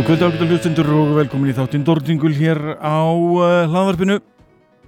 Góð 0.00 0.06
kvöldi 0.14 0.24
ákveðal 0.24 0.48
hlustundur 0.48 0.88
og 0.96 1.08
velkomin 1.12 1.50
í 1.50 1.52
þáttinn 1.52 1.82
Dordingul 1.84 2.30
hér 2.32 2.56
á 2.80 3.04
uh, 3.04 3.66
hlaðvarpinu. 3.68 4.14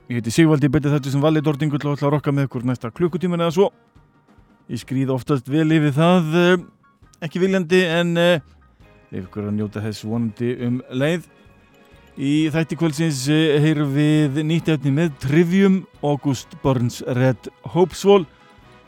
Ég 0.09 0.23
heiti 0.23 0.33
Sigvaldi, 0.33 0.71
betið 0.73 0.95
þetta 0.95 1.11
sem 1.13 1.21
valið 1.21 1.45
Dordingul 1.51 1.81
og 1.83 1.99
ætla 1.99 2.07
að 2.09 2.15
rokka 2.15 2.33
með 2.33 2.47
ykkur 2.47 2.65
næsta 2.65 2.89
klukkutíman 2.97 3.45
eða 3.45 3.53
svo. 3.53 3.67
Ég 4.73 4.81
skrýð 4.81 5.13
oftast 5.13 5.51
vel 5.53 5.67
yfir 5.77 5.93
það, 5.99 6.31
uh, 6.33 6.65
ekki 7.29 7.43
viljandi 7.43 7.83
en 7.93 8.15
uh, 8.23 8.41
ykkur 9.21 9.51
að 9.51 9.59
njóta 9.59 9.83
þess 9.85 10.07
vonandi 10.09 10.55
um 10.65 10.81
leið. 10.89 11.29
Í 12.17 12.33
þætti 12.57 12.81
kvöldsins 12.81 13.21
uh, 13.29 13.61
heyrum 13.67 13.93
við 13.93 14.41
nýtt 14.49 14.73
efni 14.79 14.95
með 14.97 15.13
Trivium, 15.27 15.83
August 16.01 16.57
Burns 16.65 17.03
Red 17.21 17.53
Hopeswall, 17.77 18.25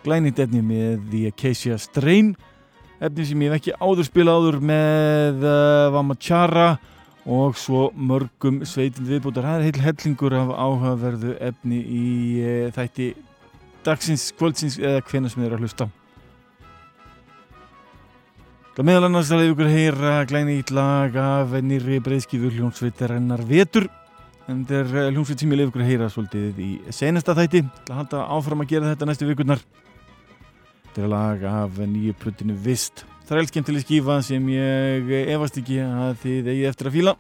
glænýtt 0.09 0.41
efni 0.41 0.65
með 0.65 1.05
The 1.13 1.35
Acacia 1.35 1.77
Strain, 1.77 2.33
efni 3.05 3.27
sem 3.29 3.43
ég 3.45 3.53
hef 3.53 3.61
ekki 3.61 3.75
áður 3.81 4.07
spila 4.09 4.35
áður 4.39 4.59
með 4.65 5.45
uh, 5.45 5.93
Vamachara 5.95 6.69
og 7.25 7.57
svo 7.57 7.89
mörgum 7.97 8.63
sveitin 8.69 9.07
viðbútar. 9.09 9.47
Það 9.47 9.61
er 9.61 9.67
heil 9.69 9.85
hellingur 9.87 10.37
af 10.37 10.53
áhugaverðu 10.53 11.37
efni 11.45 11.81
í 11.81 12.07
uh, 12.41 12.73
þætti 12.77 13.11
dagsins, 13.85 14.31
kvöldsins 14.39 14.79
eða 14.81 15.05
hvenna 15.09 15.33
sem 15.33 15.43
þið 15.43 15.49
eru 15.51 15.59
að 15.59 15.67
hlusta. 15.67 15.89
Það 18.75 18.89
meðal 18.89 19.07
annars 19.07 19.31
að 19.31 19.41
leiði 19.41 19.53
ykkur 19.55 19.71
heyra 19.71 20.15
glæni 20.27 20.59
í 20.59 20.65
lag 20.75 21.17
af 21.23 21.53
nýri 21.63 22.01
breyðskifu 22.03 22.51
hljómsveitarinnar 22.57 23.45
Vetur. 23.47 23.87
En 24.51 24.65
þetta 24.67 24.81
er 24.81 24.91
uh, 24.93 25.11
hljómsveit 25.15 25.41
sem 25.41 25.53
ég 25.55 25.61
leiði 25.61 25.71
ykkur 25.71 25.89
heyra 25.89 26.11
svolítið 26.13 26.61
í 26.61 26.71
senasta 26.93 27.37
þætti. 27.39 27.65
Það 27.87 28.01
halda 28.03 28.29
áfram 28.37 28.65
að 28.65 28.73
gera 28.75 28.93
þetta 28.93 29.09
næstu 29.09 29.31
vikurnar. 29.31 29.65
Þetta 30.95 31.09
er 31.09 31.11
lag 31.11 31.41
af 31.51 31.79
nýju 31.91 32.13
plötinu 32.23 32.55
Vist. 32.63 33.01
Það 33.27 33.33
er 33.35 33.41
elskemtileg 33.43 33.83
skífa 33.83 34.21
sem 34.23 34.45
ég 34.47 35.09
efast 35.33 35.57
ekki 35.59 35.81
að 35.83 36.21
þið 36.23 36.51
eigið 36.53 36.69
eftir 36.69 36.87
að 36.87 36.95
fíla. 36.95 37.15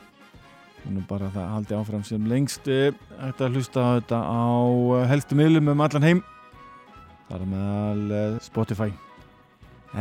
Nú 0.94 1.00
bara 1.08 1.26
það 1.34 1.48
haldi 1.56 1.74
áfram 1.74 2.04
sem 2.06 2.28
lengst. 2.30 2.68
Þetta 2.70 3.48
hlusta 3.50 3.86
þetta 3.96 4.20
á 4.22 4.46
helstu 5.10 5.34
miðlum 5.40 5.72
um 5.72 5.82
allan 5.82 6.06
heim. 6.06 6.20
Það 7.26 7.40
er 7.40 7.50
meðal 7.50 8.38
Spotify. 8.46 8.86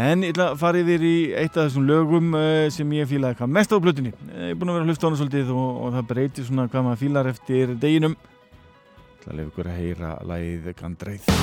En 0.05 0.21
ég 0.21 0.35
ætla 0.35 0.51
að 0.51 0.61
fara 0.61 0.83
yfir 0.85 1.07
í 1.09 1.17
eitt 1.33 1.57
af 1.57 1.71
þessum 1.71 1.89
lögum 1.89 2.37
sem 2.77 2.93
ég 2.99 3.09
fílaði 3.09 3.39
hvað 3.41 3.53
mest 3.57 3.73
á 3.73 3.81
plötunni. 3.81 4.13
Ég 4.37 4.53
er 4.53 4.59
búin 4.59 4.69
að 4.69 4.77
vera 4.77 4.85
að 4.85 4.93
hlusta 4.93 5.01
á 5.01 5.09
hana 5.09 5.21
svolítið 5.23 5.49
og, 5.55 5.71
og 5.81 5.97
það 5.97 6.11
breytir 6.13 6.45
svona 6.51 6.67
hvað 6.69 6.85
maður 6.91 7.01
fílar 7.07 7.31
eftir 7.33 7.73
deginum. 7.81 8.19
Það 9.23 9.33
að 9.33 9.41
lefa 9.41 9.49
ykkur 9.55 9.73
að 9.73 9.81
heyra 9.81 10.13
lagið 10.29 10.71
Gandreið. 10.83 11.33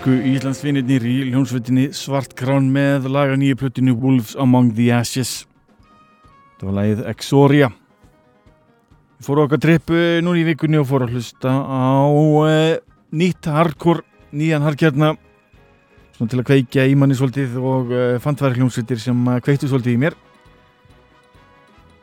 Frönsku 0.00 0.32
Íslandsvinnirnir 0.32 1.02
í 1.04 1.14
hljónsveitinni 1.28 1.90
Svartkrán 1.92 2.70
með 2.72 3.10
laga 3.12 3.34
nýju 3.36 3.58
plötinu 3.60 3.92
Wolves 4.00 4.32
Among 4.38 4.72
the 4.72 4.88
Ashes. 4.96 5.44
Þetta 6.56 6.68
var 6.68 6.74
lagið 6.78 7.02
Exoria. 7.10 7.68
Við 9.18 9.26
fórum 9.26 9.44
okkar 9.44 9.60
tripp 9.60 9.92
núni 10.24 10.40
í 10.40 10.46
vikunni 10.48 10.80
og 10.80 10.88
fórum 10.88 11.10
að 11.10 11.18
hlusta 11.18 11.52
á 11.52 12.08
uh, 12.08 12.80
nýtt 13.12 13.44
hardcore 13.44 14.00
nýjan 14.32 14.64
hardkjarna 14.64 15.12
svona 16.16 16.32
til 16.32 16.40
að 16.40 16.48
kveikja 16.48 16.88
í 16.88 16.96
manni 16.96 17.18
svolítið 17.18 17.60
og 17.60 17.92
uh, 17.92 18.16
fantværi 18.24 18.56
hljónsveitir 18.56 19.04
sem 19.04 19.24
uh, 19.28 19.36
kveiktu 19.44 19.68
svolítið 19.68 19.98
í 19.98 20.02
mér. 20.06 20.20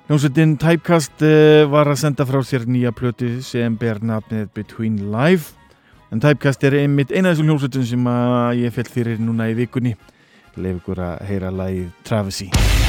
Hljónsveitin 0.05 0.59
Typecast 0.61 1.23
var 1.73 1.89
að 1.89 2.03
senda 2.05 2.29
frá 2.29 2.43
sér 2.45 2.69
nýja 2.69 2.93
plötu 2.95 3.39
sem 3.43 3.73
ber 3.75 3.97
nafnið 4.05 4.51
Between 4.53 5.07
Live 5.09 5.57
en 6.11 6.23
Typecast 6.23 6.63
er 6.67 6.79
einmitt 6.81 7.11
eina 7.11 7.31
af 7.31 7.37
þessum 7.37 7.51
hljómsveitum 7.51 7.87
sem 7.87 8.11
ég 8.63 8.75
fell 8.75 8.91
fyrir 8.91 9.19
núna 9.21 9.49
í 9.51 9.57
vikunni. 9.57 9.97
Leif 10.57 10.81
ykkur 10.81 11.03
að 11.05 11.25
heyra 11.29 11.53
lagið 11.53 11.89
Travesy 12.07 12.86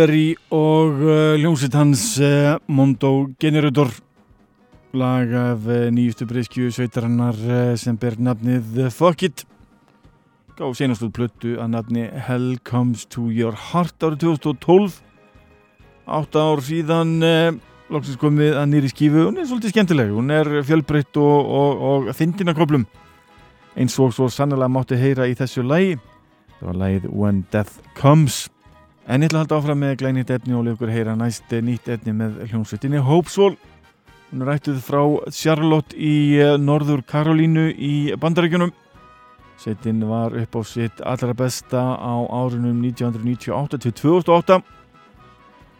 Nick 0.00 0.08
Oliveri 0.08 0.36
og 0.50 1.02
uh, 1.04 1.36
hljómsitt 1.36 1.74
hans 1.76 2.18
uh, 2.24 2.56
Mondo 2.72 3.28
Generator. 3.38 3.90
Lag 4.96 5.28
af 5.28 5.66
uh, 5.68 5.90
nýjustu 5.92 6.24
breyskju 6.24 6.70
sveitarannar 6.72 7.36
sem 7.76 7.98
ber 8.00 8.16
nafnið 8.16 8.78
Fuck 8.96 9.22
It. 9.26 9.42
Gá 10.56 10.64
senastuð 10.72 11.10
plöttu 11.12 11.52
að 11.60 11.74
nafni 11.74 12.06
Hell 12.08 12.56
Comes 12.64 13.04
to 13.12 13.26
Your 13.28 13.52
Heart 13.52 14.00
árið 14.00 14.22
2012 14.24 14.96
átta 16.08 16.44
ár 16.48 16.62
síðan 16.64 17.18
loksins 17.92 18.16
komið 18.22 18.56
að 18.56 18.70
nýri 18.72 18.92
skífu. 18.92 19.26
Hún 19.26 19.36
er 19.36 19.50
svolítið 19.50 19.74
skemmtileg, 19.74 20.14
hún 20.16 20.32
er 20.32 20.48
fjölbreytt 20.64 21.18
og, 21.20 21.50
og, 21.58 21.84
og 21.90 22.08
fyndina 22.16 22.54
koplum 22.56 22.86
eins 23.76 23.98
og 24.00 24.16
svo 24.16 24.30
sannlega 24.32 24.70
mátti 24.72 24.96
heyra 24.96 25.28
í 25.28 25.36
þessu 25.36 25.66
lagi. 25.66 26.00
Það 26.56 26.72
var 26.72 26.80
lagið 26.86 27.12
When 27.12 27.44
Death 27.52 27.84
Comes 28.00 28.46
En 29.08 29.22
ég 29.24 29.30
ætla 29.30 29.40
að 29.40 29.44
halda 29.46 29.58
áfram 29.60 29.80
með 29.80 29.94
glænýtt 30.02 30.30
efni 30.34 30.54
og 30.56 30.66
leikur 30.66 30.90
heyra 30.92 31.14
næst 31.16 31.48
nýtt 31.64 31.88
efni 31.88 32.12
með 32.12 32.42
hljómsveitinni 32.50 33.00
Hopeswall. 33.00 33.56
Hún 34.30 34.44
rættuð 34.46 34.82
frá 34.84 35.00
Charlotte 35.32 35.96
í 35.96 36.36
eh, 36.38 36.58
Norður 36.60 37.00
Karolínu 37.08 37.70
í 37.72 38.12
Bandaríkjunum. 38.20 38.74
Sveitin 39.60 40.04
var 40.08 40.36
upp 40.36 40.54
á 40.56 40.60
sitt 40.68 41.00
allra 41.00 41.34
besta 41.36 41.80
á 41.96 42.14
árunum 42.28 42.84
1998 42.84 43.80
til 43.86 43.96
2008. 44.20 44.60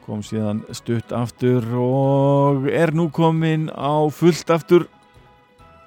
Kom 0.08 0.24
síðan 0.24 0.64
stutt 0.74 1.12
aftur 1.14 1.64
og 1.76 2.66
er 2.72 2.92
nú 2.96 3.10
komin 3.12 3.68
á 3.68 4.08
fullt 4.08 4.50
aftur. 4.50 4.88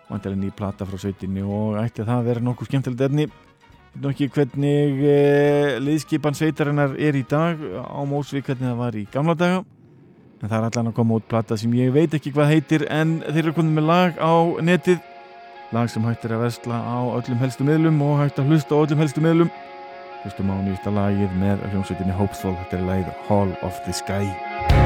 Vantilega 0.07 0.39
ný 0.39 0.53
plata 0.53 0.85
frá 0.85 1.01
sveitinni 1.01 1.41
og 1.41 1.81
ætti 1.81 2.05
það 2.05 2.21
að 2.21 2.29
vera 2.29 2.45
nokkuð 2.45 2.69
skemmtilegt 2.69 3.09
efni 3.09 3.27
nú 4.01 4.09
ekki 4.09 4.29
hvernig 4.33 5.03
e, 5.05 5.17
liðskipan 5.83 6.37
sveitarinnar 6.37 6.95
er 6.97 7.17
í 7.17 7.23
dag 7.29 7.59
á 7.61 8.01
mósvið 8.09 8.47
hvernig 8.47 8.69
það 8.69 8.79
var 8.81 8.97
í 8.97 9.05
gamla 9.13 9.35
daga? 9.37 9.63
En 10.43 10.49
það 10.49 10.57
er 10.57 10.67
allan 10.67 10.91
að 10.91 10.95
koma 10.97 11.19
út 11.19 11.27
plata 11.29 11.57
sem 11.59 11.73
ég 11.77 11.93
veit 11.95 12.13
ekki 12.15 12.33
hvað 12.35 12.51
heitir 12.51 12.87
en 12.91 13.19
þeir 13.29 13.45
eru 13.45 13.57
komið 13.59 13.77
með 13.77 13.89
lag 13.91 14.17
á 14.19 14.33
netið. 14.65 15.03
Lag 15.73 15.89
sem 15.89 16.03
hægt 16.05 16.25
er 16.27 16.35
að 16.35 16.43
versla 16.45 16.81
á 16.83 16.99
öllum 17.15 17.41
helstu 17.41 17.65
miðlum 17.67 18.01
og 18.05 18.19
hægt 18.21 18.41
að 18.41 18.51
hlusta 18.51 18.75
á 18.75 18.81
öllum 18.83 19.03
helstu 19.05 19.23
miðlum. 19.23 19.53
Hlustum 20.23 20.51
á 20.51 20.57
nýsta 20.63 20.93
lagið 20.93 21.35
með 21.39 21.65
hljómsveitinni 21.71 22.15
Hopeful 22.19 22.55
þetta 22.61 22.79
er 22.79 22.87
lagið 22.91 23.27
Hall 23.29 23.55
of 23.63 23.79
the 23.87 23.95
Sky 23.95 24.82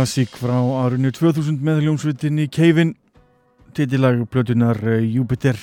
klassík 0.00 0.32
frá 0.32 0.56
árunni 0.56 1.10
2000 1.12 1.58
með 1.60 1.82
hljómsvitinni 1.82 2.46
Keivin 2.48 2.94
titilag 3.76 4.22
plötunar 4.32 4.78
eh, 4.88 5.02
Júpiter 5.12 5.58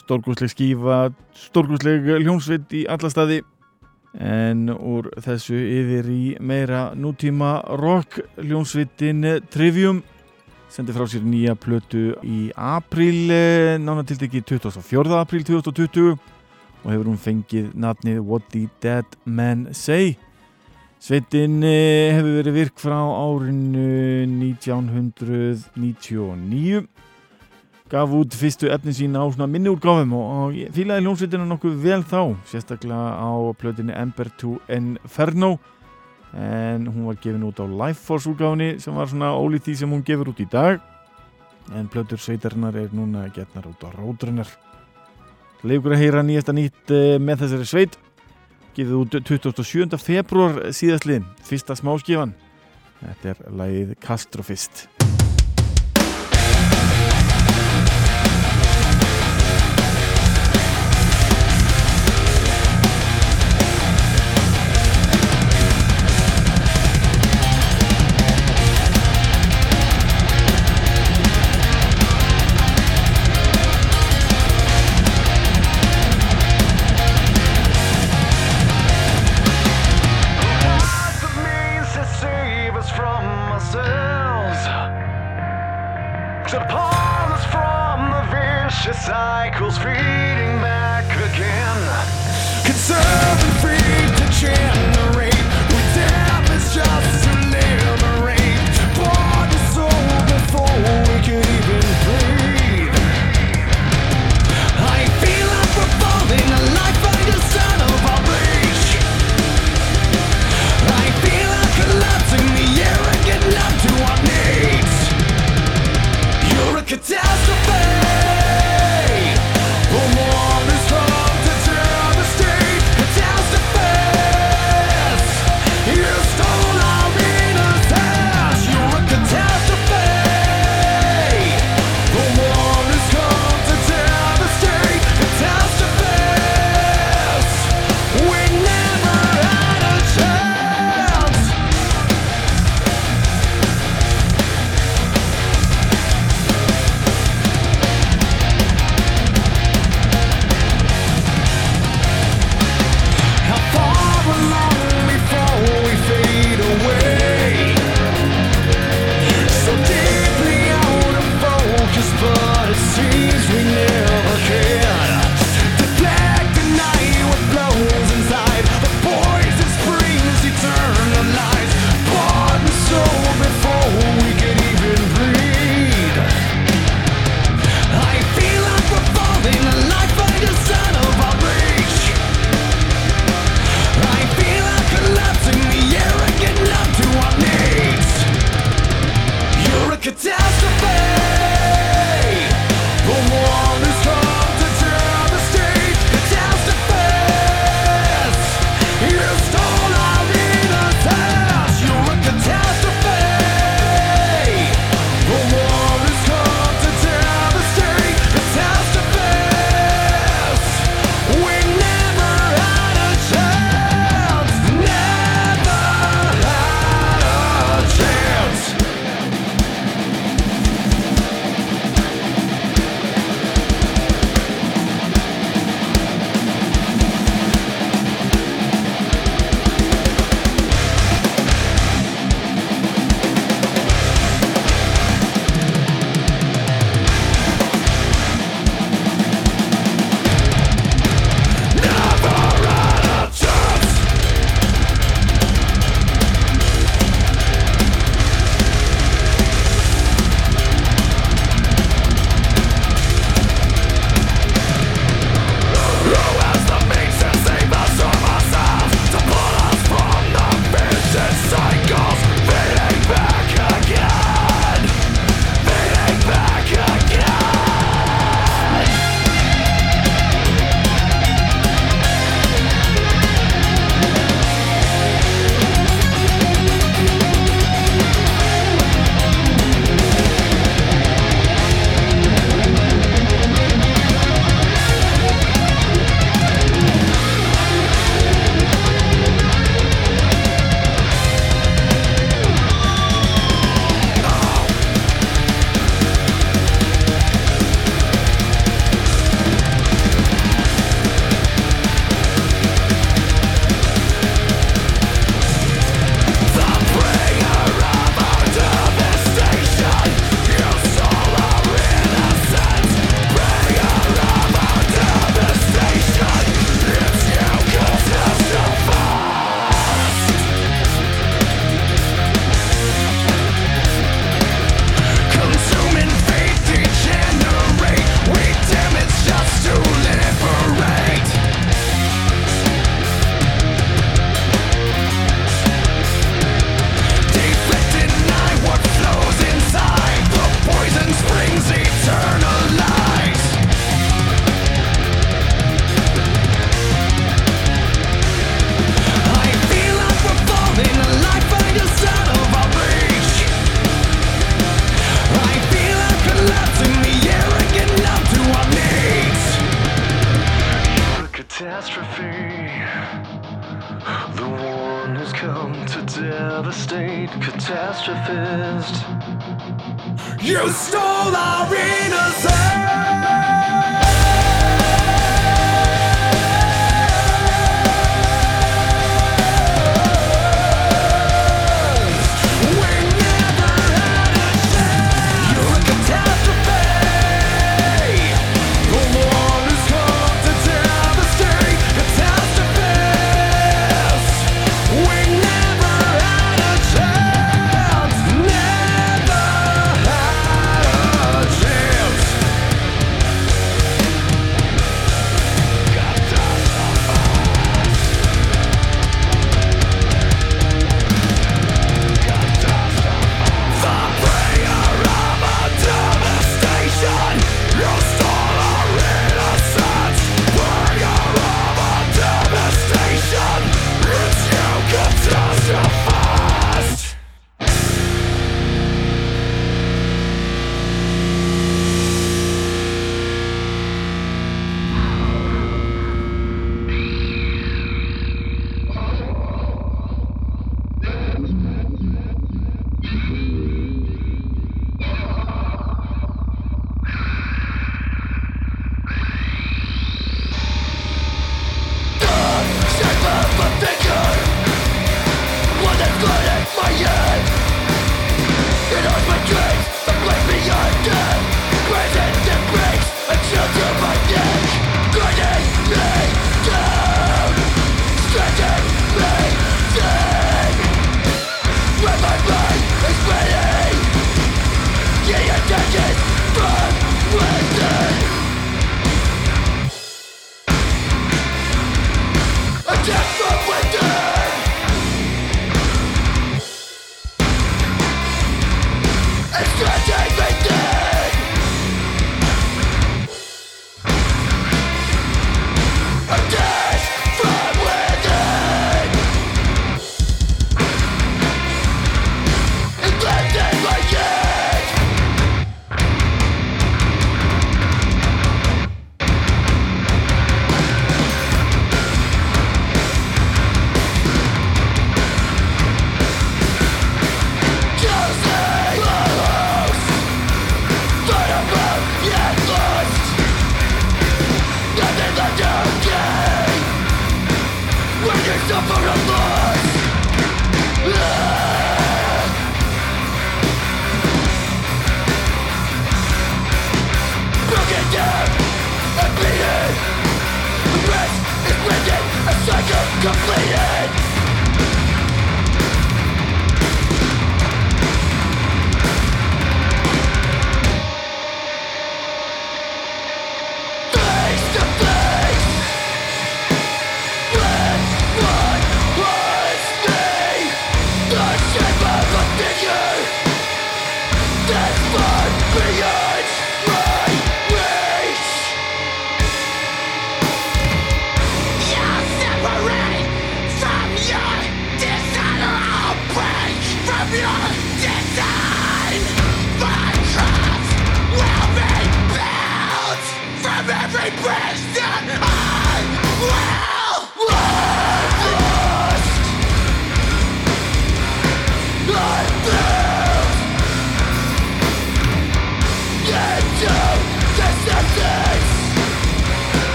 stórgúsleg 0.00 0.50
skífa 0.50 0.96
stórgúsleg 1.38 2.08
hljómsvit 2.24 2.74
í 2.74 2.80
alla 2.90 3.12
staði. 3.12 3.38
En 4.18 4.66
úr 4.66 5.12
þessu 5.22 5.54
yfir 5.54 6.10
í 6.10 6.34
meira 6.42 6.88
nútíma 6.98 7.60
rock 7.78 8.18
hljómsvitin 8.42 9.22
eh, 9.30 9.38
Trivium. 9.46 10.02
Sendi 10.66 10.96
frá 10.96 11.06
sér 11.06 11.22
nýja 11.22 11.54
plötu 11.54 12.16
í 12.26 12.50
april 12.58 13.30
nánatildegi 13.78 14.42
24. 14.42 15.20
april 15.22 15.46
2020 15.54 16.16
og 16.82 16.90
hefur 16.90 17.12
hún 17.12 17.26
fengið 17.30 17.76
nafnið 17.78 18.24
What 18.26 18.50
the 18.50 18.66
Dead 18.82 19.20
Men 19.22 19.68
Say? 19.70 20.16
Sveitin 21.04 21.58
hefur 21.60 22.38
verið 22.38 22.54
virk 22.56 22.78
frá 22.80 22.96
árinu 22.96 24.24
1999 24.24 26.88
gaf 27.92 28.08
út 28.16 28.32
fyrstu 28.32 28.72
efni 28.72 28.88
sín 28.96 29.12
á 29.12 29.20
svona 29.28 29.44
minni 29.44 29.68
úrgáfum 29.68 30.16
og 30.16 30.56
fílaði 30.72 31.04
hljómsveitina 31.04 31.44
nokkuð 31.50 31.76
vel 31.82 32.00
þá 32.08 32.32
sérstaklega 32.48 33.20
á 33.20 33.36
plötinu 33.60 33.92
Ember 33.92 34.32
to 34.40 34.56
Inferno 34.72 35.60
en 36.32 36.88
hún 36.88 37.04
var 37.10 37.20
gefin 37.20 37.44
út 37.50 37.60
á 37.60 37.68
Lifeforce 37.68 38.32
úrgáfinni 38.32 38.80
sem 38.80 38.96
var 38.96 39.12
svona 39.12 39.36
ólið 39.36 39.68
því 39.68 39.76
sem 39.82 39.92
hún 39.92 40.08
gefur 40.08 40.32
út 40.32 40.40
í 40.40 40.48
dag. 40.48 40.80
En 41.76 41.84
plötur 41.92 42.16
sveitarnar 42.16 42.72
er 42.80 42.88
núna 42.96 43.28
getnar 43.28 43.68
út 43.68 43.76
á 43.84 43.92
róturnar 43.92 44.48
Leifur 45.64 45.92
að 45.92 46.00
heyra 46.00 46.24
nýjasta 46.24 46.52
nýtt 46.56 46.88
eh, 46.92 47.20
með 47.20 47.44
þessari 47.44 47.66
sveit 47.68 47.94
gefið 48.74 48.96
út 48.98 49.16
27. 49.20 49.98
februar 50.02 50.60
síðastliðin, 50.74 51.26
fyrsta 51.46 51.76
smáskifan. 51.78 52.34
Þetta 53.04 53.32
er 53.34 53.42
lagið 53.60 53.96
Kastrofist. 54.02 54.86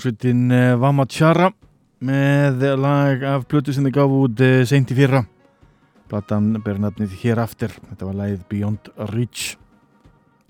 hljómsveitin 0.00 0.50
eh, 0.50 0.74
Vama 0.80 1.04
Tjara 1.04 1.50
með 2.00 2.62
lag 2.80 3.20
af 3.28 3.42
blötu 3.48 3.74
sem 3.74 3.84
þið 3.84 3.92
gaf 3.92 4.12
út 4.16 4.40
eh, 4.40 4.62
seint 4.64 4.88
í 4.88 4.96
fyrra. 4.96 5.20
Platan 6.08 6.54
ber 6.64 6.80
nafnið 6.80 7.12
hér 7.20 7.42
aftur 7.42 7.74
þetta 7.74 8.08
var 8.08 8.16
lagið 8.22 8.46
Beyond 8.48 8.88
Reach. 9.12 9.58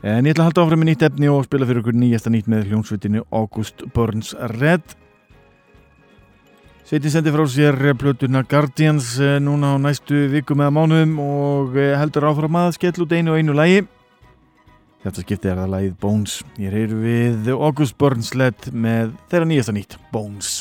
En 0.07 0.25
ég 0.25 0.33
ætla 0.33 0.47
að 0.47 0.51
halda 0.51 0.63
áfram 0.65 0.83
með 0.85 0.91
nýtt 0.93 1.05
efni 1.09 1.29
og 1.33 1.43
spila 1.49 1.67
fyrir 1.67 1.83
okkur 1.83 1.99
nýjasta 1.99 2.31
nýtt 2.31 2.47
með 2.49 2.71
hljómsveitinu 2.71 3.25
August 3.35 3.83
Burns 3.95 4.37
Red. 4.55 4.95
Sveitin 6.87 7.11
sendi 7.11 7.35
frá 7.35 7.47
sér 7.51 7.81
eh, 7.91 7.97
blötuna 7.99 8.45
Guardians 8.47 9.17
núna 9.43 9.75
á 9.75 9.83
næstu 9.83 10.29
vikum 10.31 10.63
eða 10.63 10.77
mánuðum 10.79 11.19
og 11.27 11.81
heldur 11.99 12.31
áfram 12.31 12.63
að 12.63 12.77
skell 12.79 13.03
út 13.03 13.19
einu 13.19 13.35
og 13.35 13.43
einu 13.43 13.59
lagi. 13.59 13.83
Þetta 15.01 15.23
skiptið 15.25 15.51
er 15.55 15.61
að 15.63 15.71
lagið 15.73 15.93
Bones. 16.03 16.33
Ég 16.61 16.75
er 16.77 16.91
við 16.93 17.47
August 17.55 17.97
Burns 18.01 18.35
led 18.37 18.67
með 18.73 19.15
þeirra 19.33 19.49
nýjasta 19.49 19.73
nýtt, 19.73 19.97
Bones. 20.13 20.59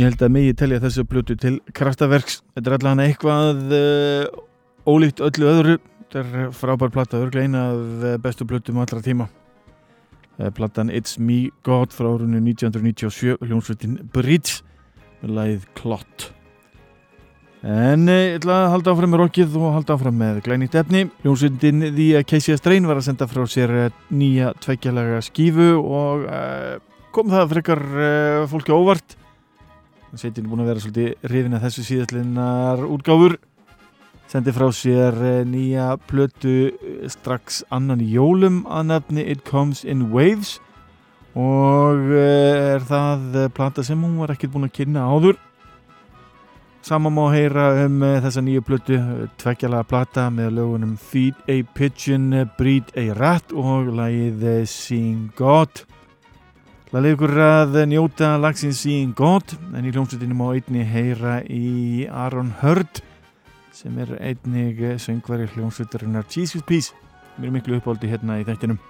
Ég 0.00 0.06
held 0.08 0.22
að 0.24 0.30
megi 0.32 0.52
telja 0.56 0.78
þessu 0.80 1.02
plötu 1.04 1.34
til 1.36 1.58
kraftaverks. 1.76 2.38
Þetta 2.56 2.70
er 2.70 2.74
allavega 2.78 3.04
eitthvað 3.10 3.74
uh, 3.76 4.38
ólíkt 4.88 5.20
öllu 5.26 5.50
öðru. 5.50 5.74
Þetta 6.06 6.22
er 6.22 6.54
frábær 6.56 6.92
platta, 6.94 7.20
örglega 7.20 7.50
eina 7.50 7.64
af 7.74 8.06
eh, 8.08 8.14
bestu 8.24 8.46
plötum 8.48 8.80
allra 8.80 9.02
tíma. 9.04 9.26
Uh, 10.38 10.48
Platan 10.56 10.88
It's 10.88 11.20
Me 11.20 11.50
God 11.68 11.92
frá 11.92 12.08
árunni 12.14 12.40
1997, 12.40 13.36
hljómsveitin 13.44 14.00
Bridge 14.16 14.62
með 15.20 15.36
lagið 15.36 15.68
Klott. 15.76 16.30
En 17.60 18.08
ég 18.08 18.40
ætla 18.40 18.56
að 18.62 18.72
halda 18.78 18.96
áfram 18.96 19.12
með 19.12 19.24
rockið 19.26 19.60
og 19.60 19.76
halda 19.76 20.00
áfram 20.00 20.20
með 20.24 20.42
glænýtt 20.48 20.80
efni. 20.80 21.06
Hljómsveitin 21.26 21.90
The 21.92 22.10
Acacia 22.24 22.56
Strain 22.56 22.88
var 22.88 23.04
að 23.04 23.10
senda 23.10 23.28
frá 23.28 23.44
sér 23.44 23.78
eh, 23.84 24.04
nýja 24.08 24.56
tveggjalega 24.64 25.20
skífu 25.28 25.74
og 25.76 26.24
uh, 26.24 26.78
kom 27.12 27.28
það 27.28 27.50
frekar 27.58 27.88
uh, 27.92 28.46
fólki 28.48 28.72
óvart. 28.72 29.19
Sveitin 30.18 30.42
er 30.42 30.50
búin 30.50 30.64
að 30.64 30.70
vera 30.72 30.82
svolítið 30.82 31.28
rifin 31.30 31.54
að 31.54 31.64
þessu 31.68 31.82
síðastlinnar 31.86 32.80
útgáfur. 32.82 33.36
Sendi 34.30 34.54
frá 34.54 34.66
sér 34.74 35.16
eh, 35.26 35.44
nýja 35.46 35.92
plötu 36.10 36.54
eh, 36.70 37.04
strax 37.10 37.60
annan 37.70 38.02
í 38.02 38.08
jólum 38.16 38.64
að 38.66 38.88
nefni 38.88 39.26
It 39.30 39.44
Comes 39.46 39.84
in 39.86 40.08
Waves. 40.10 40.56
Og 41.38 42.10
eh, 42.10 42.74
er 42.74 42.82
það 42.86 43.38
plata 43.54 43.84
sem 43.86 44.02
hún 44.02 44.18
var 44.18 44.34
ekkert 44.34 44.54
búin 44.56 44.66
að 44.66 44.74
kynna 44.80 45.06
áður. 45.06 45.38
Sama 46.82 47.12
má 47.12 47.28
heyra 47.30 47.68
um 47.84 48.02
þessa 48.02 48.42
nýju 48.42 48.64
plötu 48.66 48.98
tveggjalaga 49.38 49.86
plata 49.86 50.26
með 50.34 50.56
lögunum 50.58 50.96
Feed 50.98 51.38
a 51.46 51.60
Pigeon, 51.76 52.32
Breed 52.58 52.90
a 52.98 53.10
Rat 53.18 53.54
og 53.54 53.92
lagið 53.94 54.46
Seeing 54.66 55.28
God 55.38 55.84
Það 56.90 57.04
leiði 57.04 57.14
ykkur 57.14 57.32
að 57.44 57.76
njóta 57.86 58.28
lagsins 58.42 58.80
Seeing 58.82 59.12
God 59.14 59.52
en 59.78 59.84
í 59.86 59.92
hljómsveitinu 59.94 60.34
má 60.34 60.48
einni 60.48 60.82
heyra 60.82 61.36
í 61.46 62.08
Aaron 62.10 62.50
Hurd 62.64 62.98
sem 63.70 63.94
er 64.02 64.10
einnig 64.18 64.82
söngvari 64.98 65.46
hljómsveitarinnar 65.54 66.26
Jesus 66.26 66.66
Peace. 66.66 66.90
Sem 67.36 67.46
er 67.46 67.54
miklu 67.54 67.78
uppáldi 67.78 68.10
hérna 68.10 68.40
í 68.42 68.48
þættinum. 68.48 68.82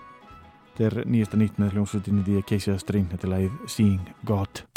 Þetta 0.72 0.88
er 0.88 1.12
nýjasta 1.12 1.44
nýtt 1.44 1.61
með 1.61 1.76
hljómsveitinu 1.76 2.24
því 2.24 2.40
að 2.40 2.51
keisja 2.55 2.80
streyn, 2.80 3.09
þetta 3.12 3.28
er 3.28 3.36
lagið 3.36 3.62
Seeing 3.76 4.12
God 4.24 4.70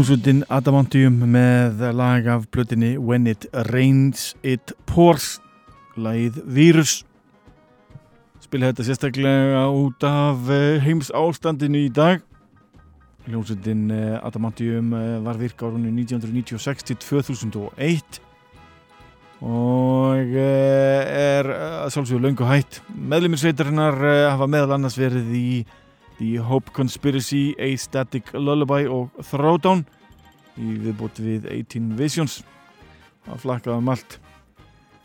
hljómsveitin 0.00 0.46
Adamantium 0.48 1.18
með 1.28 1.82
lag 1.92 2.24
af 2.32 2.46
plötinni 2.48 2.94
When 2.96 3.26
It 3.28 3.42
Rains 3.68 4.30
It 4.40 4.72
Pours 4.88 5.34
lagið 5.92 6.38
Vírus. 6.48 6.94
Spila 8.40 8.70
þetta 8.70 8.86
sérstaklega 8.86 9.66
út 9.68 10.06
af 10.08 10.48
eh, 10.48 10.78
heims 10.80 11.10
ástandinu 11.12 11.82
í 11.84 11.90
dag. 11.92 12.24
Hljómsveitin 13.26 13.90
eh, 13.92 14.16
Adamantium 14.24 14.94
eh, 14.96 15.18
var 15.26 15.36
virka 15.42 15.68
árunni 15.68 15.92
1996 15.92 16.88
til 16.88 16.96
2001 17.04 18.22
og 19.44 20.32
er 20.32 21.52
að 21.84 21.92
sjálfsögur 21.92 22.24
löngu 22.24 22.48
hætt. 22.48 22.80
Meðlumir 22.88 23.44
sveitarinnar 23.44 24.00
hafa 24.30 24.48
meðal 24.48 24.78
annars 24.78 24.96
verið 24.96 25.28
í 25.36 25.46
The 26.20 26.36
Hope 26.36 26.70
Conspiracy, 26.76 27.54
A 27.58 27.72
Static 27.80 28.34
Lullaby 28.36 28.84
og 28.92 29.08
Throwdown 29.24 29.86
í 30.60 30.74
viðbúti 30.82 31.24
við 31.24 31.46
18 31.48 31.94
Visions. 31.96 32.40
Að 33.30 33.46
flakka 33.46 33.72
um 33.72 33.88
allt. 33.88 34.18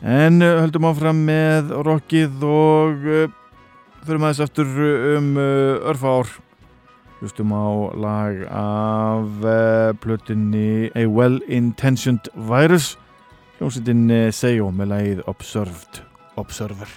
En 0.04 0.42
uh, 0.44 0.58
höldum 0.60 0.88
áfram 0.90 1.22
með 1.24 1.72
rockið 1.86 2.44
og 2.44 3.06
uh, 3.08 3.30
fyrir 4.04 4.20
maður 4.20 4.36
þess 4.36 4.44
aftur 4.44 4.74
um 5.16 5.30
uh, 5.40 5.88
örfa 5.88 6.12
ár 6.20 6.34
hlustum 7.22 7.54
á 7.56 7.66
lag 7.96 8.42
af 8.52 9.40
uh, 9.40 9.96
plötunni 10.04 10.92
A 10.92 11.08
Well-Intentioned 11.08 12.28
Virus. 12.36 12.94
Hljómsveitin 13.56 14.10
Seyo 14.36 14.68
með 14.68 14.92
lagið 14.92 15.24
Observed 15.32 16.04
Observer 16.36 16.92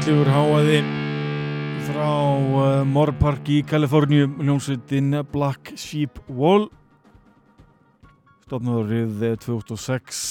Índislegur 0.00 0.30
háaði 0.32 0.78
frá 1.84 2.04
uh, 2.08 2.68
Moorpark 2.88 3.50
í 3.52 3.58
Kaliforníu 3.68 4.30
hljómsveitin 4.38 5.12
Black 5.28 5.74
Sheep 5.76 6.16
Wall 6.24 6.70
stofnaðurrið 8.46 9.26
2006 9.44 10.22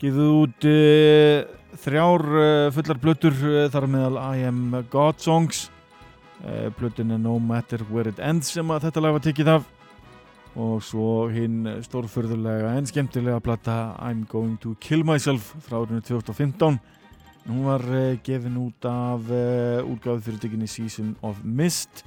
gefið 0.00 0.32
út 0.38 0.68
uh, 0.70 1.44
þrjár 1.84 2.24
uh, 2.30 2.48
fullar 2.78 3.02
blöttur 3.04 3.36
uh, 3.36 3.58
þar 3.68 3.88
meðal 3.98 4.16
I 4.22 4.48
Am 4.48 4.64
God 4.88 5.20
Songs. 5.20 5.66
Blöttin 6.80 7.12
er 7.12 7.20
No 7.20 7.36
Matter 7.36 7.84
Where 7.92 8.16
It 8.16 8.16
Ends 8.16 8.56
sem 8.56 8.72
að 8.72 8.88
þetta 8.88 9.04
lag 9.04 9.18
var 9.18 9.28
tekið 9.28 9.54
af. 9.58 9.70
Og 10.56 10.80
svo 10.88 11.28
hinn 11.28 11.68
stórförðulega 11.84 12.72
en 12.78 12.88
skemmtilega 12.88 13.44
plata 13.44 13.78
I'm 14.00 14.24
Going 14.24 14.56
to 14.64 14.72
Kill 14.80 15.04
Myself 15.04 15.52
frá 15.68 15.82
árinu 15.84 16.00
2015 16.00 16.80
Hún 17.44 17.64
var 17.66 17.82
uh, 17.84 18.16
gefin 18.24 18.56
út 18.56 18.86
af 18.88 19.26
uh, 19.28 19.84
útgáðu 19.84 20.22
fyrirtekinni 20.24 20.68
Season 20.70 21.10
of 21.20 21.42
Mist 21.44 22.00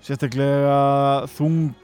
sérstaklega 0.00 1.26
þung 1.28 1.74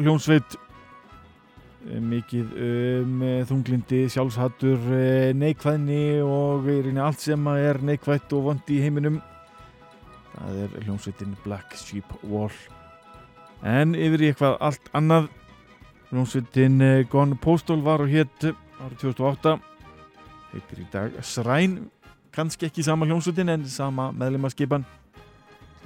hljónsveit 0.00 0.56
uh, 0.56 1.98
mikið 2.00 2.54
um 2.64 3.20
þunglindi, 3.50 4.06
sjálfshattur 4.08 4.88
neikvæðni 5.36 6.22
og 6.24 6.64
í 6.64 6.78
rauninni 6.80 7.04
allt 7.04 7.20
sem 7.26 7.50
er 7.52 7.82
neikvætt 7.84 8.32
og 8.38 8.48
vond 8.48 8.72
í 8.72 8.80
heiminum. 8.80 9.20
Það 10.32 10.62
er 10.64 10.80
hljónsveitin 10.86 11.36
Black 11.44 11.76
Sheep 11.76 12.16
Wall. 12.24 12.56
En 13.64 13.92
yfir 13.92 14.24
í 14.24 14.30
eitthvað 14.32 14.56
allt 14.64 14.88
annað 14.96 15.28
hljónsveitin 16.08 16.80
uh, 16.80 17.04
Gone 17.12 17.36
Postal 17.36 17.84
var 17.84 18.00
og 18.00 18.16
hétt 18.16 18.48
árið 18.80 19.02
2008 19.04 19.58
heitir 20.54 20.80
í 20.80 20.88
dag 20.92 21.20
Sræn 21.20 21.78
kannski 22.36 22.68
ekki 22.68 22.84
sama 22.84 23.08
hljómsveitin 23.08 23.48
en 23.48 23.68
sama 23.68 24.10
meðlumaskipan 24.12 24.84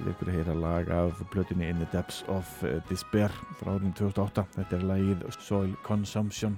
til 0.01 0.09
ykkur 0.11 0.31
að 0.31 0.37
heyra 0.39 0.55
lag 0.57 0.89
af 0.95 1.21
plötunni 1.31 1.69
In 1.69 1.79
the 1.79 1.87
Depths 1.93 2.23
of 2.27 2.47
uh, 2.65 2.79
Despair 2.89 3.31
frá 3.59 3.75
árið 3.75 3.93
2008 4.01 4.45
þetta 4.57 4.79
er 4.79 4.85
lagið 4.89 5.25
Soil 5.37 5.73
Consumption. 5.85 6.57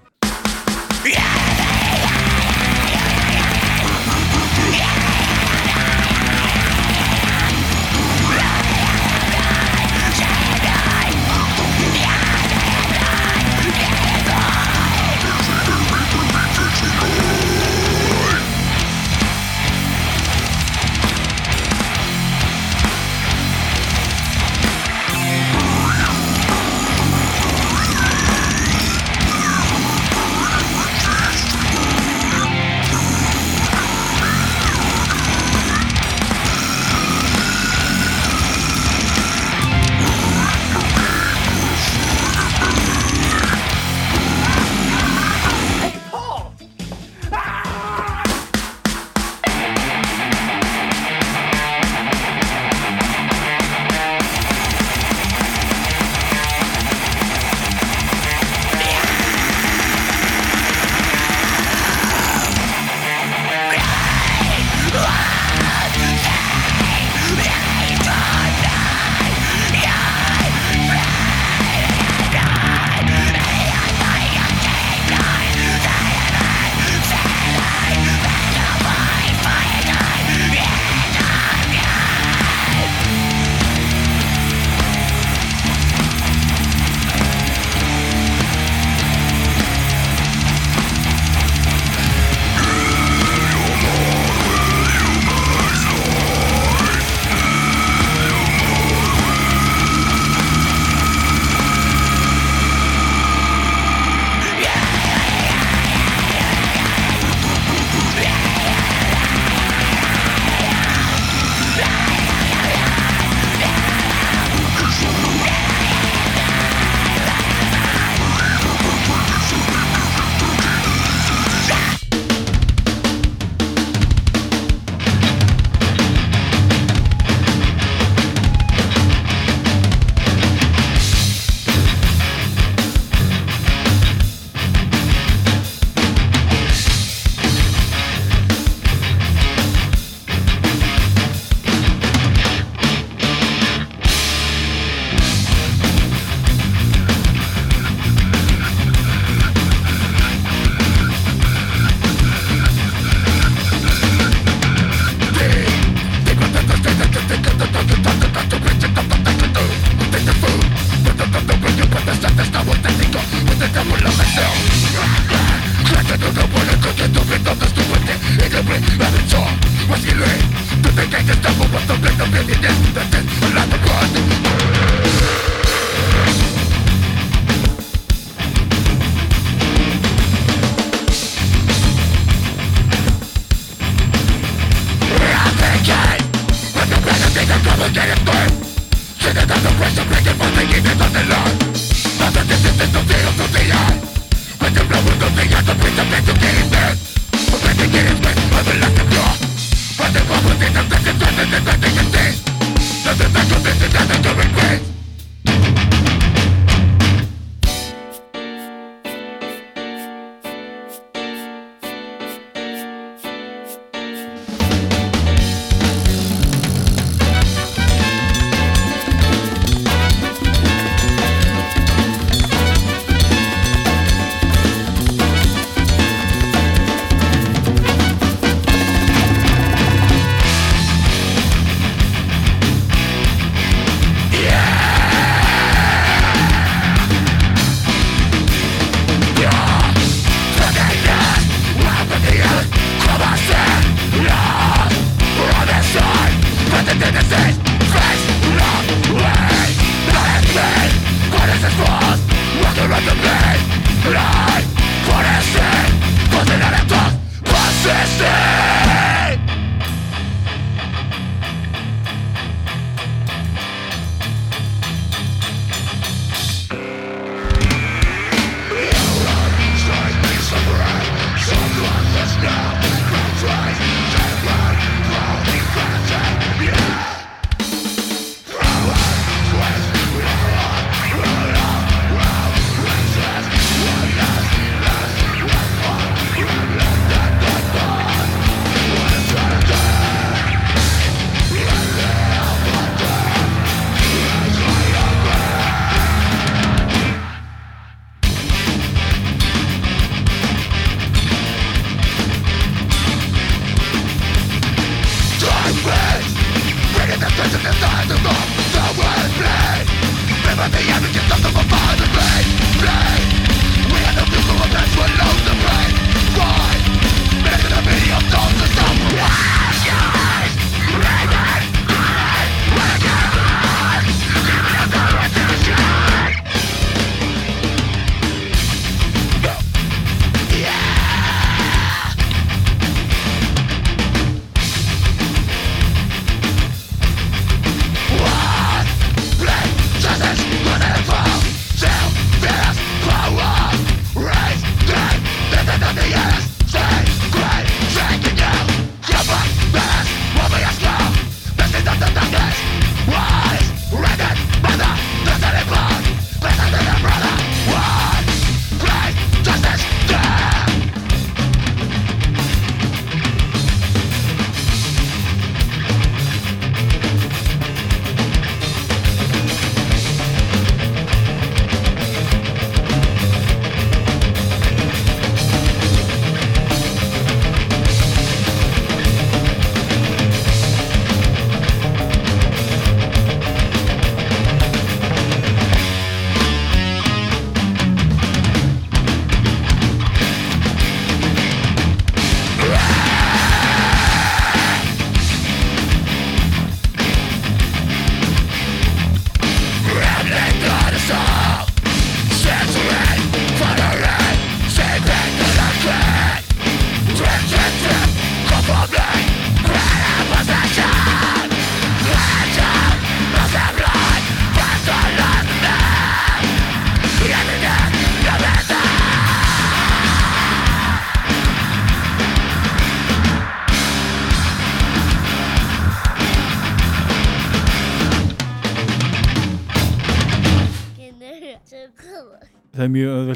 Það 1.04 1.83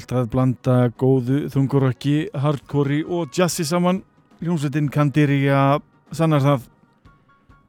öðvöld 0.08 0.24
að 0.24 0.30
blanda 0.32 0.76
góðu 0.98 1.50
þungurökki, 1.52 2.30
hardcore 2.34 3.04
og 3.06 3.32
jazzi 3.34 3.66
saman. 3.66 4.04
Hljómsveitin 4.40 4.90
Candiria 4.90 5.80
sannar 6.12 6.42
það 6.42 6.68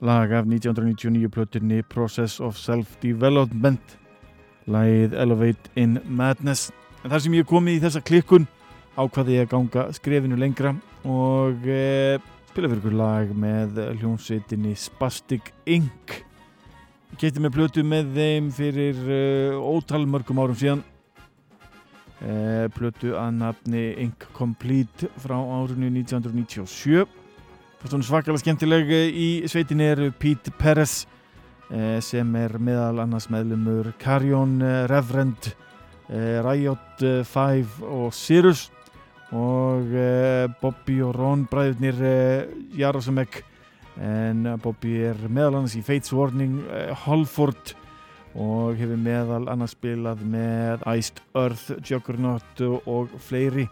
lag 0.01 0.32
af 0.32 0.47
1999 0.47 1.28
plötunni 1.31 1.82
Process 1.82 2.40
of 2.40 2.56
Self-Development 2.56 3.81
lagið 4.69 5.15
Elevate 5.15 5.70
in 5.77 5.98
Madness. 6.06 6.70
En 7.02 7.10
þar 7.10 7.20
sem 7.24 7.35
ég 7.35 7.47
kom 7.47 7.66
í 7.69 7.81
þessa 7.81 8.02
klikkun 8.02 8.47
ákvaði 8.97 9.39
ég 9.39 9.48
að 9.48 9.52
ganga 9.55 9.89
skrefinu 9.93 10.36
lengra 10.39 10.77
og 11.05 11.66
e, 11.66 12.19
spila 12.51 12.69
fyrir 12.69 12.82
ykkur 12.82 12.98
lag 12.98 13.32
með 13.35 13.81
hljómsveitinni 13.98 14.77
Spastic 14.77 15.51
Inc. 15.66 16.20
Ég 17.15 17.19
geti 17.19 17.43
með 17.43 17.56
plötu 17.56 17.82
með 17.82 18.15
þeim 18.15 18.52
fyrir 18.55 19.02
e, 19.09 19.24
ótal 19.59 20.05
mörgum 20.06 20.44
árum 20.44 20.59
síðan 20.59 20.85
Eh, 20.85 20.97
plötu 22.74 23.12
að 23.14 23.36
nafni 23.38 23.82
Incomplete 24.02 25.06
frá 25.22 25.36
árinu 25.38 25.86
1997 25.92 27.06
Svona 27.78 28.02
svakalega 28.02 28.42
skemmtileg 28.42 28.88
eh, 28.90 29.06
í 29.14 29.26
sveitin 29.46 29.78
er 29.80 30.00
Pete 30.18 30.50
Perez 30.58 31.04
eh, 31.70 32.00
sem 32.02 32.32
er 32.36 32.56
meðal 32.58 33.04
annars 33.04 33.28
meðlumur 33.30 33.92
Carrion, 34.02 34.56
eh, 34.58 34.80
Reverend 34.90 35.52
eh, 36.10 36.40
Riot 36.42 37.04
5 37.30 37.78
og 37.86 38.10
Sirius. 38.16 38.64
Og 39.30 39.94
eh, 39.94 40.50
Bobby 40.58 40.98
og 41.06 41.14
Ron 41.14 41.46
bræðurnir 41.46 42.02
Jarosamek 42.74 43.44
en 44.02 44.56
Bobby 44.62 44.96
er 45.12 45.22
meðal 45.28 45.60
annars 45.60 45.78
í 45.78 45.84
Fates 45.86 46.10
Warning 46.14 46.58
Holford 47.06 47.76
og 48.39 48.78
hefur 48.78 49.01
meðal 49.02 49.48
annars 49.51 49.74
spilað 49.74 50.23
með 50.23 50.85
Iced 50.86 51.20
Earth, 51.39 51.74
Juggernaut 51.85 52.62
og 52.86 53.12
fleiri. 53.27 53.66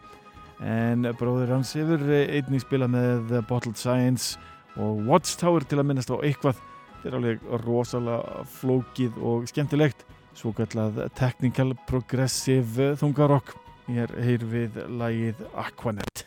En 0.64 1.06
bróður 1.18 1.54
hans 1.54 1.74
hefur 1.76 2.02
einnig 2.10 2.64
spilað 2.64 2.94
með 2.96 3.34
Bottled 3.48 3.78
Science 3.78 4.40
og 4.80 5.04
Watchtower 5.08 5.66
til 5.68 5.80
að 5.80 5.90
minnast 5.90 6.12
á 6.12 6.16
eitthvað. 6.18 6.60
Þetta 7.02 7.12
er 7.12 7.18
alveg 7.20 7.50
rosalega 7.64 8.46
flókið 8.58 9.20
og 9.22 9.50
skemmtilegt. 9.50 10.06
Svo 10.36 10.52
kallað 10.56 11.04
Technical 11.16 11.76
Progressive 11.88 12.94
Þungarokk. 13.00 13.54
Hér 13.86 14.16
heyr 14.18 14.48
við 14.50 14.80
lagið 14.98 15.44
Aquanet 15.54 16.26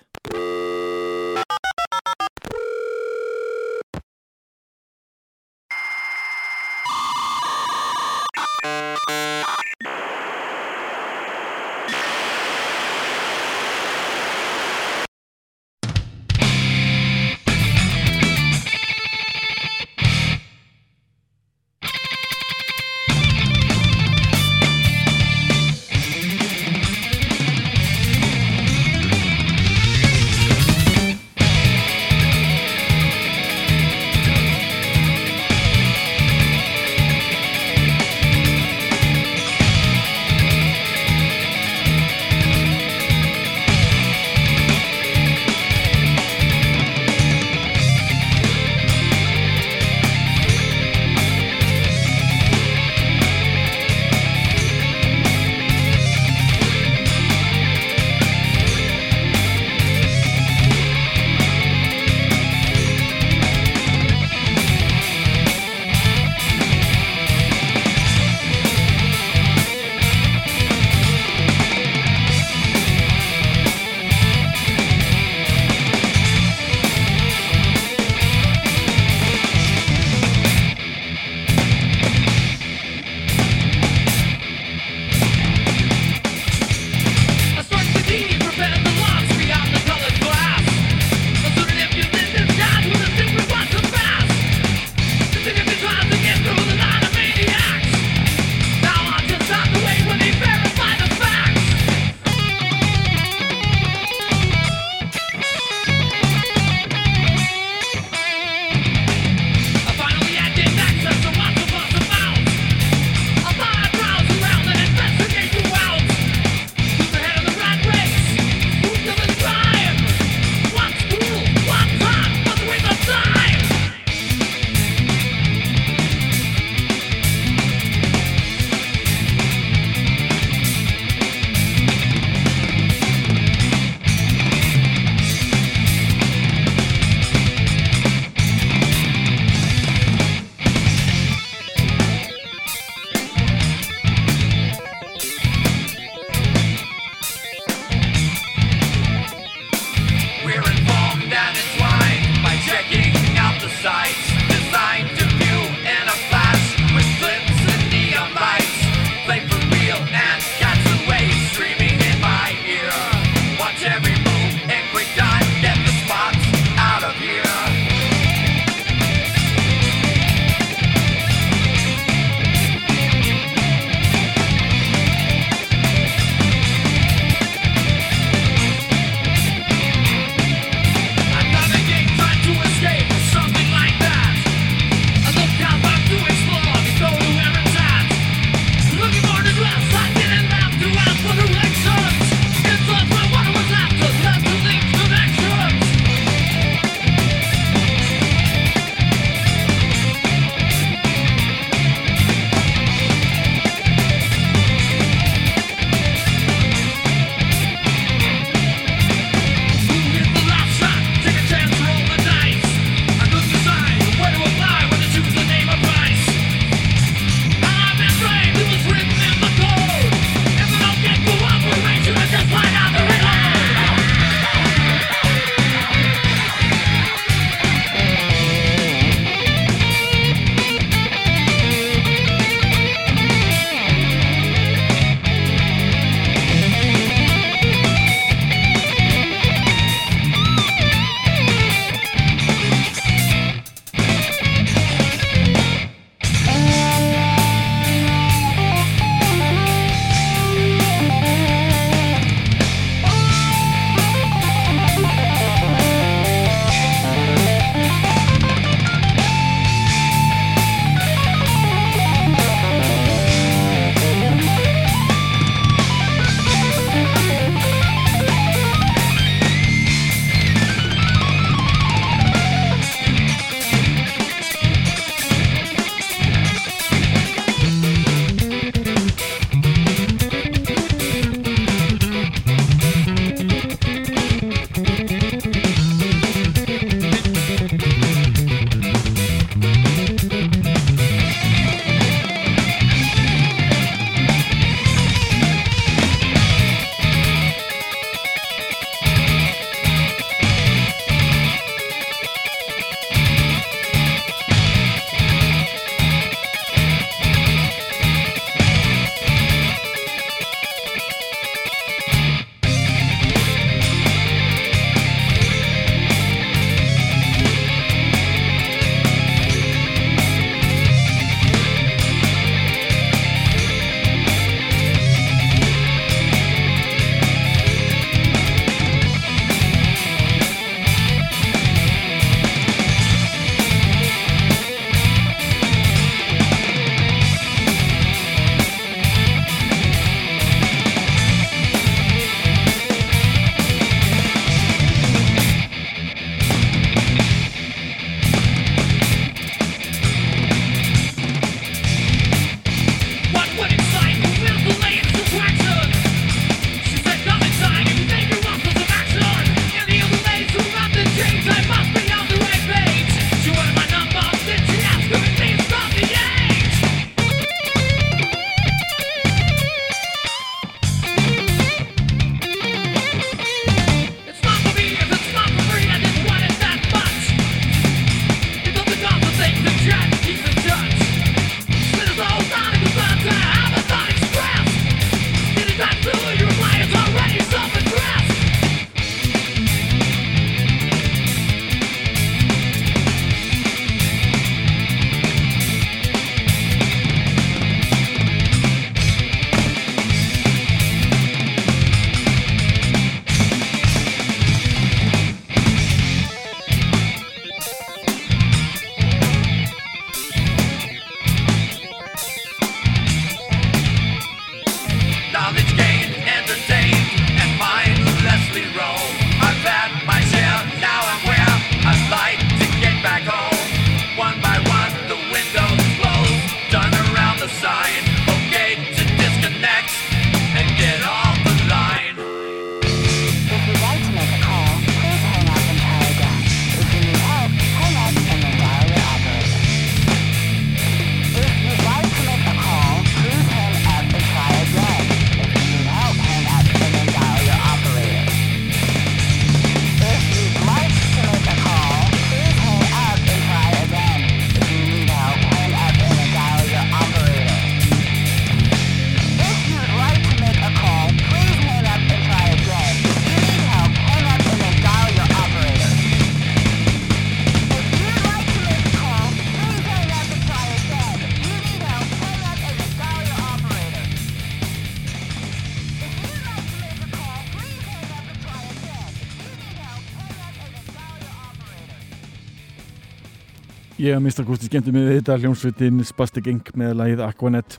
Ég 484.00 484.16
að 484.16 484.22
mista 484.24 484.46
kosti 484.48 484.70
skemmti 484.70 484.94
mig 484.96 485.04
við 485.04 485.18
þetta 485.18 485.36
hljómsveitin 485.42 485.98
Spastic 486.08 486.46
Inc. 486.48 486.70
með 486.80 486.94
lagið 486.96 487.22
Aquanet 487.26 487.76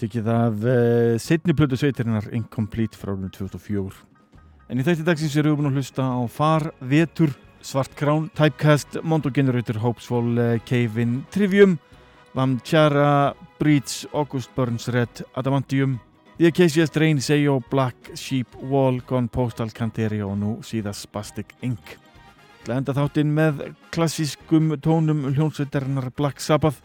tekið 0.00 0.30
af 0.34 0.64
uh, 0.66 1.12
setni 1.22 1.54
plötu 1.54 1.76
sveitirinnar 1.78 2.26
Incomplete 2.34 2.98
frá 2.98 3.12
árinu 3.12 3.30
2004 3.36 4.00
En 4.66 4.82
í 4.82 4.86
þætti 4.88 5.06
dagsins 5.06 5.36
erum 5.38 5.54
við 5.54 5.60
búin 5.60 5.68
að 5.70 5.78
hlusta 5.78 6.08
á 6.10 6.18
Far, 6.26 6.66
Vetur, 6.82 7.30
Svart 7.62 7.94
Krán, 7.94 8.26
Typecast, 8.34 8.98
Mondo 9.06 9.30
Generator, 9.30 9.78
Hopesfall, 9.84 10.34
uh, 10.42 10.48
Cave-in, 10.66 11.20
Trivium 11.30 11.78
Vamchara, 12.34 13.30
Breach, 13.62 14.08
August 14.10 14.50
Burns 14.58 14.90
Red, 14.90 15.22
Adamantium 15.38 16.00
The 16.40 16.50
Acacias 16.50 16.90
Drain, 16.90 17.22
Seyo, 17.22 17.60
Black, 17.70 18.10
Sheep, 18.18 18.58
Wall, 18.58 18.98
Gone 19.06 19.30
Postal, 19.30 19.70
Canteria 19.70 20.26
og 20.26 20.34
nú 20.42 20.58
síðast 20.66 21.06
Spastic 21.06 21.54
Inc. 21.62 21.94
Til 22.64 22.72
að 22.72 22.78
enda 22.80 22.94
þáttinn 22.96 23.34
með 23.34 23.60
klassískum 23.94 24.72
tónum 24.84 25.26
hljónsveitarinnar 25.32 26.10
Black 26.16 26.40
Sabbath. 26.42 26.82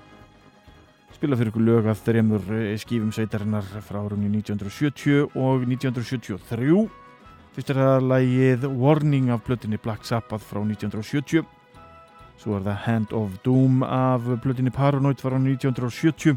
Spila 1.13 1.37
fyrir 1.39 1.53
ykkur 1.53 1.63
lög 1.63 1.87
af 1.91 2.01
þreymur 2.05 2.43
skífum 2.81 3.13
sveitarinnar 3.15 3.65
frá 3.85 4.01
árunni 4.01 4.27
1970 4.33 5.33
og 5.39 5.65
1973 5.67 6.89
fyrst 7.53 7.69
er 7.69 7.77
það 7.77 8.07
lagið 8.09 8.63
Warning 8.81 9.29
af 9.33 9.43
blötinni 9.45 9.77
Black 9.77 10.07
Sabbath 10.09 10.41
frá 10.49 10.59
1970 10.63 11.45
svo 12.41 12.57
er 12.57 12.65
það 12.65 12.81
Hand 12.87 13.13
of 13.13 13.37
Doom 13.45 13.83
af 13.85 14.25
blötinni 14.41 14.73
Paranoid 14.73 15.21
frá 15.21 15.37
1970 15.37 16.33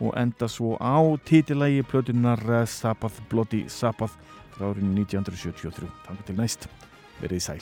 og 0.00 0.14
enda 0.16 0.48
svo 0.48 0.78
á 0.80 0.96
titilægi 1.28 1.84
blötinnar 1.90 2.64
Sabbath 2.64 3.20
Bloody 3.28 3.66
Sabbath 3.68 4.16
frá 4.56 4.70
árunni 4.70 5.04
1973 5.04 5.92
þannig 6.06 6.24
til 6.30 6.40
næst 6.40 6.68
verið 7.22 7.42
sæl 7.42 7.60